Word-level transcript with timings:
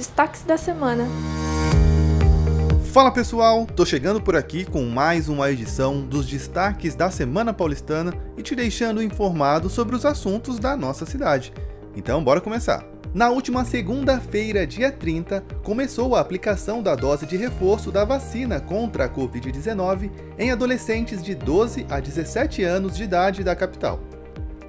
destaques 0.00 0.44
da 0.44 0.56
semana. 0.56 1.06
Fala 2.90 3.10
pessoal, 3.10 3.66
tô 3.66 3.84
chegando 3.84 4.18
por 4.18 4.34
aqui 4.34 4.64
com 4.64 4.82
mais 4.86 5.28
uma 5.28 5.50
edição 5.50 6.00
dos 6.00 6.26
destaques 6.26 6.94
da 6.94 7.10
Semana 7.10 7.52
Paulistana 7.52 8.14
e 8.34 8.42
te 8.42 8.56
deixando 8.56 9.02
informado 9.02 9.68
sobre 9.68 9.94
os 9.94 10.06
assuntos 10.06 10.58
da 10.58 10.74
nossa 10.74 11.04
cidade. 11.04 11.52
Então, 11.94 12.24
bora 12.24 12.40
começar. 12.40 12.82
Na 13.12 13.28
última 13.28 13.62
segunda-feira, 13.62 14.66
dia 14.66 14.90
30, 14.90 15.44
começou 15.62 16.16
a 16.16 16.20
aplicação 16.20 16.82
da 16.82 16.94
dose 16.94 17.26
de 17.26 17.36
reforço 17.36 17.92
da 17.92 18.02
vacina 18.02 18.58
contra 18.58 19.04
a 19.04 19.08
Covid-19 19.08 20.10
em 20.38 20.50
adolescentes 20.50 21.22
de 21.22 21.34
12 21.34 21.86
a 21.90 22.00
17 22.00 22.64
anos 22.64 22.96
de 22.96 23.04
idade 23.04 23.44
da 23.44 23.54
capital. 23.54 24.00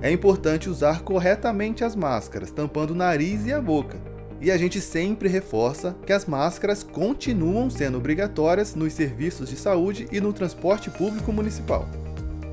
É 0.02 0.10
importante 0.10 0.70
usar 0.70 1.02
corretamente 1.02 1.84
as 1.84 1.98
máscaras, 1.98 2.50
tampando 2.50 2.92
o 2.92 2.96
nariz 2.96 3.46
e 3.46 3.52
a 3.52 3.60
boca. 3.60 3.98
E 4.40 4.50
a 4.50 4.58
gente 4.58 4.80
sempre 4.80 5.28
reforça 5.28 5.98
que 6.06 6.14
as 6.14 6.26
máscaras 6.26 6.82
continuam 6.82 7.70
sendo 7.70 7.98
obrigatórias 7.98 8.74
nos 8.74 8.94
serviços 8.94 9.50
de 9.50 9.58
saúde 9.58 10.08
e 10.14 10.22
no 10.22 10.32
transporte 10.32 10.90
público 10.90 11.34
municipal. 11.34 11.90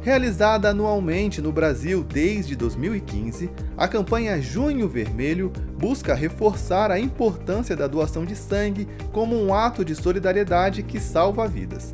Realizada 0.03 0.71
anualmente 0.71 1.41
no 1.41 1.53
Brasil 1.53 2.03
desde 2.03 2.57
2015, 2.57 3.49
a 3.77 3.87
campanha 3.87 4.43
Junho 4.43 4.89
Vermelho 4.89 5.53
busca 5.79 6.13
reforçar 6.13 6.91
a 6.91 6.99
importância 6.99 7.77
da 7.77 7.87
doação 7.87 8.25
de 8.25 8.35
sangue 8.35 8.89
como 9.13 9.41
um 9.41 9.55
ato 9.55 9.85
de 9.85 9.95
solidariedade 9.95 10.83
que 10.83 10.99
salva 10.99 11.47
vidas. 11.47 11.93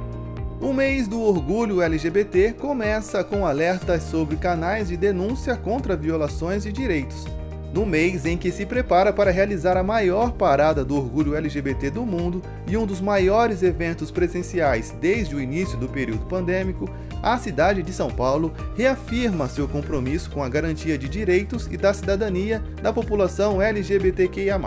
O 0.61 0.73
mês 0.73 1.09
do 1.09 1.21
orgulho 1.21 1.83
LGBT 1.83 2.53
começa 2.53 3.25
com 3.25 3.45
alertas 3.45 4.05
sobre 4.05 4.37
canais 4.37 4.87
de 4.89 4.97
denúncia 4.97 5.57
contra 5.57 5.97
violações 5.97 6.63
de 6.63 6.73
direitos. 6.73 7.27
No 7.75 7.87
mês 7.87 8.27
em 8.27 8.37
que 8.37 8.53
se 8.53 8.67
prepara 8.67 9.13
para 9.13 9.31
realizar 9.31 9.79
a 9.79 9.83
maior 9.83 10.33
parada 10.33 10.85
do 10.85 10.95
orgulho 10.95 11.35
LGBT 11.35 11.91
do 11.91 12.05
mundo 12.05 12.43
e 12.69 12.77
um 12.77 12.85
dos 12.85 13.01
maiores 13.01 13.63
eventos 13.63 14.11
presenciais 14.11 14.95
desde 15.01 15.35
o 15.35 15.41
início 15.41 15.79
do 15.79 15.89
período 15.89 16.27
pandêmico, 16.27 16.89
a 17.23 17.39
cidade 17.39 17.83
de 17.83 17.93
São 17.93 18.11
Paulo 18.11 18.53
reafirma 18.77 19.49
seu 19.49 19.69
compromisso 19.69 20.31
com 20.31 20.43
a 20.43 20.49
garantia 20.49 20.99
de 20.99 21.09
direitos 21.09 21.69
e 21.71 21.77
da 21.77 21.95
cidadania 21.95 22.63
da 22.83 22.93
população 22.93 23.63
LGBTQIA. 23.63 24.61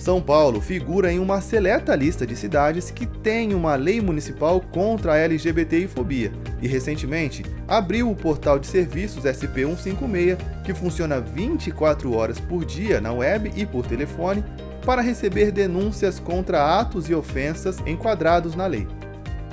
São 0.00 0.20
Paulo 0.22 0.62
figura 0.62 1.12
em 1.12 1.18
uma 1.18 1.42
seleta 1.42 1.94
lista 1.94 2.26
de 2.26 2.34
cidades 2.34 2.90
que 2.90 3.04
têm 3.04 3.52
uma 3.52 3.74
lei 3.74 4.00
municipal 4.00 4.58
contra 4.58 5.12
a 5.12 5.18
LGBTI-fobia 5.18 6.32
e, 6.62 6.66
recentemente, 6.66 7.44
abriu 7.68 8.10
o 8.10 8.16
portal 8.16 8.58
de 8.58 8.66
serviços 8.66 9.24
SP156, 9.24 10.38
que 10.64 10.72
funciona 10.72 11.20
24 11.20 12.14
horas 12.14 12.40
por 12.40 12.64
dia 12.64 12.98
na 12.98 13.12
web 13.12 13.52
e 13.54 13.66
por 13.66 13.86
telefone, 13.86 14.42
para 14.86 15.02
receber 15.02 15.52
denúncias 15.52 16.18
contra 16.18 16.80
atos 16.80 17.10
e 17.10 17.14
ofensas 17.14 17.78
enquadrados 17.86 18.54
na 18.54 18.66
lei. 18.66 18.88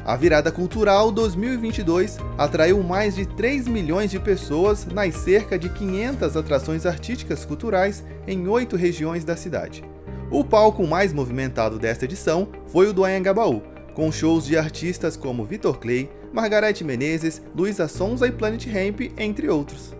A 0.07 0.16
Virada 0.16 0.53
Cultural 0.53 1.12
2022 1.12 2.18
atraiu 2.38 2.81
mais 2.81 3.13
de 3.13 3.25
3 3.25 3.68
milhões 3.68 4.09
de 4.09 4.18
pessoas 4.18 4.85
nas 4.85 5.13
cerca 5.16 5.59
de 5.59 5.68
500 5.68 6.38
atrações 6.38 6.85
artísticas 6.85 7.44
culturais 7.44 8.06
em 8.25 8.47
oito 8.47 8.78
regiões 8.78 9.25
da 9.25 9.35
cidade. 9.35 9.84
O 10.31 10.46
palco 10.46 10.88
mais 10.88 11.12
movimentado 11.12 11.78
desta 11.78 12.06
edição 12.06 12.47
foi 12.67 12.88
o 12.88 12.94
do 12.94 13.03
Anhangabaú, 13.03 13.62
com 13.94 14.09
shows 14.09 14.46
de 14.46 14.57
artistas 14.57 15.17
como 15.17 15.44
Vitor 15.44 15.78
Clay, 15.78 16.09
Margarete 16.31 16.85
Menezes, 16.85 17.41
Luísa 17.53 17.90
Sonza 17.90 18.28
e 18.28 18.31
Planet 18.31 18.66
Hemp, 18.66 19.12
entre 19.17 19.50
outros. 19.50 19.94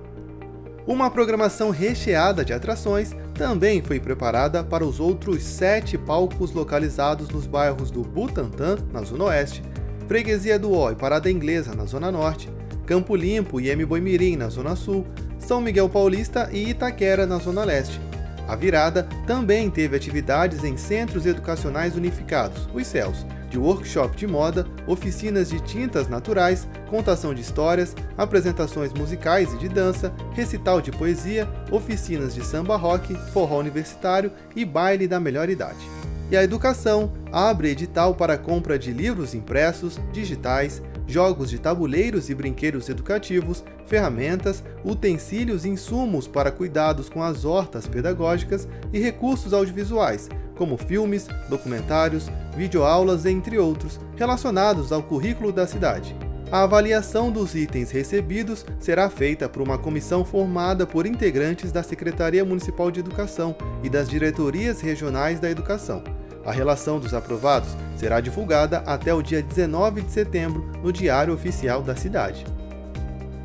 Uma 0.88 1.12
programação 1.12 1.70
recheada 1.70 2.46
de 2.46 2.54
atrações 2.54 3.14
também 3.34 3.82
foi 3.82 4.00
preparada 4.00 4.64
para 4.64 4.86
os 4.86 5.02
outros 5.02 5.44
sete 5.44 5.98
palcos 5.98 6.54
localizados 6.54 7.28
nos 7.28 7.46
bairros 7.46 7.92
do 7.92 8.04
Butantã, 8.04 8.78
na 8.94 9.02
Zona 9.02 9.26
Oeste, 9.26 9.62
Freguesia 10.08 10.58
do 10.58 10.72
Ó 10.72 10.90
e 10.90 10.96
Parada 10.96 11.30
Inglesa, 11.30 11.76
na 11.76 11.84
Zona 11.84 12.10
Norte, 12.10 12.50
Campo 12.86 13.14
Limpo 13.14 13.60
e 13.60 13.70
M. 13.70 13.84
Boimirim, 13.84 14.38
na 14.38 14.48
Zona 14.48 14.74
Sul, 14.74 15.06
São 15.38 15.60
Miguel 15.60 15.90
Paulista 15.90 16.50
e 16.54 16.70
Itaquera, 16.70 17.26
na 17.26 17.38
Zona 17.40 17.66
Leste. 17.66 18.00
A 18.48 18.56
virada 18.56 19.04
também 19.26 19.70
teve 19.70 19.98
atividades 19.98 20.64
em 20.64 20.78
Centros 20.78 21.26
Educacionais 21.26 21.98
Unificados, 21.98 22.70
os 22.74 22.88
CELS, 22.88 23.26
de 23.50 23.58
workshop 23.58 24.16
de 24.16 24.26
moda, 24.26 24.66
oficinas 24.88 25.50
de 25.50 25.60
tintas 25.60 26.08
naturais, 26.08 26.66
contação 26.90 27.34
de 27.34 27.42
histórias, 27.42 27.94
apresentações 28.18 28.94
musicais 28.94 29.54
e 29.54 29.58
de 29.58 29.68
dança, 29.68 30.14
recital 30.32 30.80
de 30.80 30.92
poesia, 30.92 31.46
oficinas 31.70 32.34
de 32.34 32.46
samba 32.46 32.78
rock, 32.78 33.14
forró 33.34 33.60
universitário 33.60 34.32
e 34.56 34.64
baile 34.64 35.06
da 35.06 35.20
melhor 35.20 35.50
idade 35.50 35.97
e 36.30 36.36
a 36.36 36.44
educação 36.44 37.12
abre 37.32 37.70
edital 37.70 38.14
para 38.16 38.38
compra 38.38 38.78
de 38.78 38.92
livros 38.92 39.34
impressos, 39.34 40.00
digitais, 40.12 40.82
jogos 41.08 41.50
de 41.50 41.58
tabuleiros 41.58 42.30
e 42.30 42.36
brinquedos 42.36 42.90
educativos, 42.90 43.64
ferramentas, 43.86 44.62
utensílios 44.84 45.64
e 45.64 45.70
insumos 45.70 46.28
para 46.28 46.52
cuidados 46.52 47.08
com 47.08 47.24
as 47.24 47.46
hortas 47.46 47.88
pedagógicas 47.88 48.68
e 48.92 49.00
recursos 49.00 49.54
audiovisuais, 49.54 50.28
como 50.58 50.78
filmes, 50.78 51.28
documentários, 51.50 52.30
videoaulas, 52.58 53.26
entre 53.26 53.58
outros, 53.58 54.00
relacionados 54.18 54.92
ao 54.92 55.02
currículo 55.02 55.54
da 55.54 55.66
cidade. 55.66 56.14
A 56.52 56.64
avaliação 56.64 57.30
dos 57.30 57.56
itens 57.56 57.92
recebidos 57.92 58.66
será 58.80 59.10
feita 59.10 59.50
por 59.50 59.62
uma 59.62 59.78
comissão 59.78 60.24
formada 60.24 60.88
por 60.88 61.06
integrantes 61.06 61.74
da 61.74 61.84
Secretaria 61.84 62.44
Municipal 62.44 62.90
de 62.90 63.02
Educação 63.02 63.56
e 63.84 63.90
das 63.90 64.10
diretorias 64.10 64.80
regionais 64.80 65.42
da 65.42 65.50
educação 65.50 66.02
a 66.48 66.52
relação 66.54 66.98
dos 66.98 67.14
aprovados 67.14 67.76
será 67.98 68.22
divulgada 68.22 68.78
até 68.86 69.14
o 69.14 69.22
dia 69.22 69.44
19 69.44 70.02
de 70.02 70.12
setembro 70.14 70.66
no 70.82 70.94
Diário 70.94 71.34
Oficial 71.34 71.82
da 71.82 71.94
cidade. 71.94 72.46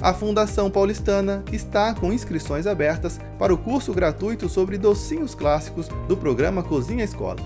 A 0.00 0.14
Fundação 0.14 0.70
Paulistana 0.70 1.44
está 1.50 1.94
com 1.94 2.12
inscrições 2.12 2.64
abertas 2.64 3.18
para 3.40 3.52
o 3.52 3.58
curso 3.58 3.92
gratuito 3.92 4.48
sobre 4.48 4.78
docinhos 4.78 5.34
clássicos 5.34 5.88
do 6.06 6.16
programa 6.16 6.62
Cozinha 6.62 7.02
Escola. 7.02 7.40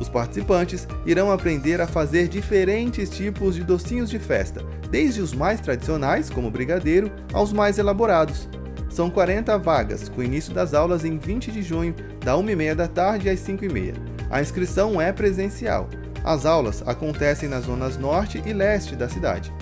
Os 0.00 0.08
participantes 0.08 0.88
irão 1.06 1.30
aprender 1.30 1.80
a 1.80 1.86
fazer 1.86 2.26
diferentes 2.26 3.08
tipos 3.08 3.54
de 3.54 3.62
docinhos 3.62 4.10
de 4.10 4.18
festa, 4.18 4.60
desde 4.90 5.20
os 5.20 5.32
mais 5.32 5.60
tradicionais, 5.60 6.28
como 6.28 6.50
brigadeiro, 6.50 7.12
aos 7.32 7.52
mais 7.52 7.78
elaborados. 7.78 8.48
São 8.90 9.08
40 9.08 9.56
vagas, 9.56 10.08
com 10.08 10.22
início 10.22 10.52
das 10.52 10.74
aulas 10.74 11.04
em 11.04 11.16
20 11.16 11.52
de 11.52 11.62
junho, 11.62 11.94
da 12.24 12.34
1h30 12.34 12.74
da 12.74 12.88
tarde 12.88 13.28
às 13.28 13.40
5h30. 13.40 14.15
A 14.30 14.40
inscrição 14.40 15.00
é 15.00 15.12
presencial. 15.12 15.88
As 16.24 16.44
aulas 16.44 16.82
acontecem 16.86 17.48
nas 17.48 17.64
zonas 17.64 17.96
norte 17.96 18.42
e 18.44 18.52
leste 18.52 18.96
da 18.96 19.08
cidade. 19.08 19.52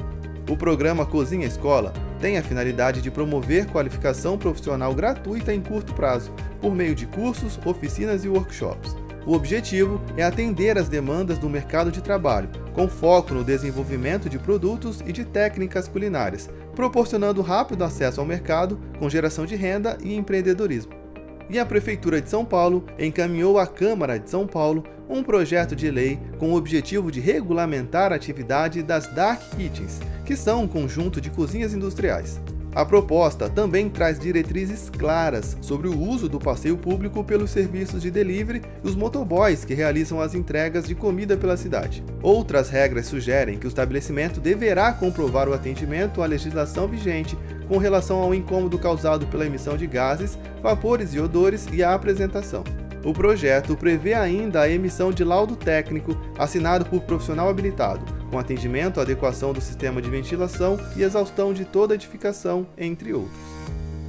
O 0.49 0.57
programa 0.57 1.05
Cozinha 1.05 1.47
Escola 1.47 1.93
tem 2.21 2.39
a 2.39 2.43
finalidade 2.43 3.03
de 3.03 3.11
promover 3.11 3.67
qualificação 3.67 4.39
profissional 4.39 4.95
gratuita 4.95 5.53
em 5.53 5.61
curto 5.61 5.93
prazo, 5.95 6.33
por 6.61 6.75
meio 6.75 6.95
de 6.95 7.07
cursos, 7.07 7.59
oficinas 7.67 8.25
e 8.25 8.29
workshops. 8.29 8.97
O 9.27 9.35
objetivo 9.35 10.01
é 10.17 10.23
atender 10.23 10.77
às 10.79 10.89
demandas 10.89 11.39
do 11.39 11.49
mercado 11.49 11.91
de 11.91 12.03
trabalho, 12.03 12.51
com 12.75 12.89
foco 12.89 13.33
no 13.33 13.45
desenvolvimento 13.45 14.29
de 14.29 14.39
produtos 14.39 15.01
e 15.07 15.13
de 15.13 15.25
técnicas 15.25 15.89
culinárias, 15.89 16.49
proporcionando 16.75 17.41
rápido 17.41 17.85
acesso 17.85 18.21
ao 18.21 18.27
mercado, 18.27 18.79
com 18.99 19.09
geração 19.09 19.47
de 19.47 19.57
renda 19.57 19.97
e 20.03 20.15
empreendedorismo. 20.15 21.04
E 21.49 21.59
a 21.59 21.67
Prefeitura 21.67 22.21
de 22.21 22.31
São 22.31 22.45
Paulo 22.45 22.85
encaminhou 22.99 23.59
à 23.59 23.67
Câmara 23.67 24.19
de 24.19 24.31
São 24.31 24.47
Paulo 24.47 24.85
um 25.09 25.23
projeto 25.23 25.77
de 25.77 25.91
lei 25.91 26.19
com 26.39 26.53
o 26.53 26.57
objetivo 26.57 27.11
de 27.11 27.21
regulamentar 27.21 28.13
a 28.13 28.17
atividade 28.17 28.83
das 28.83 29.07
Dark 29.09 29.43
Kitchens, 29.57 30.01
que 30.25 30.35
são 30.35 30.63
um 30.63 30.69
conjunto 30.69 31.21
de 31.21 31.31
cozinhas 31.31 31.75
industriais. 31.75 32.41
A 32.75 32.85
proposta 32.85 33.49
também 33.49 33.89
traz 33.89 34.19
diretrizes 34.19 34.91
claras 34.91 35.57
sobre 35.61 35.87
o 35.87 35.97
uso 35.97 36.29
do 36.29 36.41
passeio 36.41 36.77
público 36.77 37.23
pelos 37.23 37.51
serviços 37.51 38.03
de 38.03 38.11
delivery 38.11 38.63
e 38.83 38.89
os 38.89 38.97
motoboys 38.97 39.65
que 39.65 39.75
realizam 39.75 40.21
as 40.21 40.35
entregas 40.35 40.85
de 40.85 40.95
comida 40.95 41.37
pela 41.37 41.57
cidade. 41.57 42.03
Outras 42.21 42.71
regras 42.71 43.07
sugerem 43.07 43.59
que 43.59 43.67
o 43.67 43.69
estabelecimento 43.69 44.41
deverá 44.41 44.93
comprovar 44.93 45.49
o 45.49 45.55
atendimento 45.55 46.21
à 46.21 46.27
legislação 46.27 46.89
vigente 46.89 47.39
com 47.69 47.79
relação 47.79 48.19
ao 48.19 48.35
incômodo 48.35 48.79
causado 48.79 49.27
pela 49.27 49.47
emissão 49.47 49.77
de 49.77 49.87
gases, 49.87 50.39
vapores 50.63 51.15
e 51.15 51.21
odores 51.21 51.67
e 51.73 51.83
a 51.83 51.95
apresentação. 51.95 52.65
O 53.05 53.13
projeto 53.13 53.77
prevê 53.77 54.15
ainda 54.15 54.63
a 54.63 54.69
emissão 54.69 55.13
de 55.13 55.23
laudo 55.23 55.57
técnico 55.57 56.17
assinado 56.39 56.87
por 56.87 57.03
profissional 57.03 57.51
habilitado, 57.51 58.03
com 58.31 58.39
atendimento 58.39 58.99
à 58.99 59.03
adequação 59.03 59.53
do 59.53 59.61
sistema 59.61 60.01
de 60.01 60.09
ventilação 60.09 60.79
e 60.97 61.03
exaustão 61.03 61.53
de 61.53 61.67
toda 61.67 61.95
edificação, 61.95 62.67
entre 62.79 63.13
outros. 63.13 63.54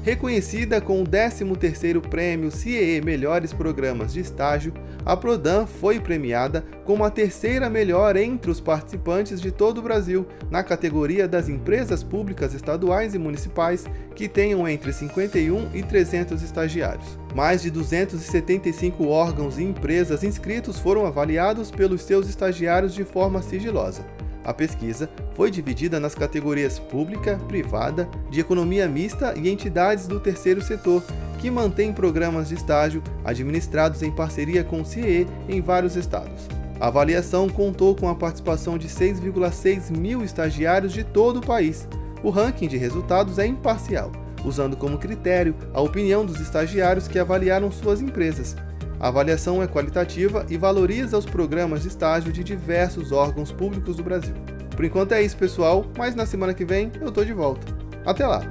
Reconhecida 0.05 0.79
com 0.79 1.01
o 1.01 1.03
13º 1.03 1.99
Prêmio 1.99 2.51
CIE 2.51 3.01
Melhores 3.01 3.51
Programas 3.51 4.13
de 4.13 4.19
Estágio, 4.19 4.71
a 5.03 5.17
Prodan 5.17 5.65
foi 5.65 5.99
premiada 5.99 6.63
como 6.83 7.03
a 7.03 7.09
terceira 7.09 7.71
melhor 7.71 8.15
entre 8.15 8.51
os 8.51 8.61
participantes 8.61 9.41
de 9.41 9.51
todo 9.51 9.79
o 9.79 9.81
Brasil 9.81 10.27
na 10.51 10.63
categoria 10.63 11.27
das 11.27 11.49
empresas 11.49 12.03
públicas 12.03 12.53
estaduais 12.53 13.15
e 13.15 13.17
municipais 13.17 13.85
que 14.13 14.29
tenham 14.29 14.67
entre 14.67 14.93
51 14.93 15.71
e 15.73 15.81
300 15.81 16.43
estagiários. 16.43 17.17
Mais 17.33 17.63
de 17.63 17.71
275 17.71 19.07
órgãos 19.07 19.57
e 19.57 19.63
empresas 19.63 20.23
inscritos 20.23 20.77
foram 20.77 21.07
avaliados 21.07 21.71
pelos 21.71 22.03
seus 22.03 22.29
estagiários 22.29 22.93
de 22.93 23.03
forma 23.03 23.41
sigilosa. 23.41 24.05
A 24.45 24.53
pesquisa 24.53 25.09
foi 25.33 25.49
dividida 25.49 25.99
nas 25.99 26.13
categorias 26.13 26.77
pública, 26.77 27.39
privada, 27.47 28.07
de 28.29 28.39
economia 28.39 28.87
mista 28.87 29.33
e 29.35 29.49
entidades 29.49 30.07
do 30.07 30.19
terceiro 30.19 30.61
setor, 30.61 31.03
que 31.39 31.49
mantêm 31.49 31.91
programas 31.91 32.49
de 32.49 32.55
estágio 32.55 33.01
administrados 33.23 34.03
em 34.03 34.11
parceria 34.11 34.63
com 34.63 34.81
o 34.81 34.85
CIE 34.85 35.27
em 35.49 35.61
vários 35.61 35.95
estados. 35.95 36.47
A 36.79 36.87
avaliação 36.87 37.49
contou 37.49 37.95
com 37.95 38.07
a 38.07 38.15
participação 38.15 38.77
de 38.77 38.87
6,6 38.87 39.89
mil 39.89 40.23
estagiários 40.23 40.93
de 40.93 41.03
todo 41.03 41.37
o 41.37 41.45
país. 41.45 41.87
O 42.21 42.29
ranking 42.29 42.67
de 42.67 42.77
resultados 42.77 43.39
é 43.39 43.47
imparcial, 43.47 44.11
usando 44.43 44.77
como 44.77 44.99
critério 44.99 45.55
a 45.73 45.81
opinião 45.81 46.25
dos 46.25 46.39
estagiários 46.39 47.07
que 47.07 47.17
avaliaram 47.17 47.71
suas 47.71 48.01
empresas. 48.01 48.55
A 48.99 49.07
avaliação 49.07 49.61
é 49.61 49.67
qualitativa 49.67 50.45
e 50.49 50.57
valoriza 50.57 51.17
os 51.17 51.25
programas 51.25 51.81
de 51.81 51.89
estágio 51.89 52.31
de 52.31 52.43
diversos 52.43 53.11
órgãos 53.11 53.51
públicos 53.51 53.97
do 53.97 54.03
Brasil. 54.03 54.35
Por 54.75 54.85
enquanto 54.85 55.13
é 55.13 55.21
isso, 55.21 55.37
pessoal, 55.37 55.85
mas 55.97 56.15
na 56.15 56.25
semana 56.25 56.53
que 56.53 56.65
vem 56.65 56.91
eu 56.99 57.11
tô 57.11 57.23
de 57.23 57.33
volta. 57.33 57.65
Até 58.05 58.25
lá! 58.25 58.41